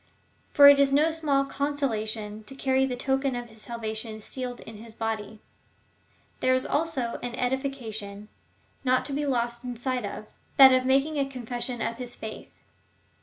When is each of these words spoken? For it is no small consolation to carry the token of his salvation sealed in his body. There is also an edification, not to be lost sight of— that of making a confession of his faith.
For 0.51 0.67
it 0.67 0.79
is 0.79 0.91
no 0.91 1.11
small 1.11 1.45
consolation 1.45 2.43
to 2.45 2.55
carry 2.55 2.87
the 2.87 2.95
token 2.95 3.35
of 3.35 3.49
his 3.49 3.61
salvation 3.61 4.19
sealed 4.19 4.59
in 4.61 4.77
his 4.77 4.95
body. 4.95 5.41
There 6.39 6.55
is 6.55 6.65
also 6.65 7.19
an 7.21 7.35
edification, 7.35 8.27
not 8.83 9.05
to 9.05 9.13
be 9.13 9.27
lost 9.27 9.61
sight 9.77 10.03
of— 10.05 10.25
that 10.57 10.73
of 10.73 10.87
making 10.87 11.17
a 11.17 11.29
confession 11.29 11.83
of 11.83 11.97
his 11.97 12.15
faith. 12.15 12.51